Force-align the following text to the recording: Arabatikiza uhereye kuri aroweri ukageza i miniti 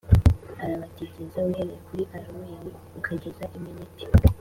Arabatikiza 0.63 1.39
uhereye 1.49 1.79
kuri 1.87 2.03
aroweri 2.17 2.69
ukageza 2.99 3.43
i 3.55 3.57
miniti 3.63 4.03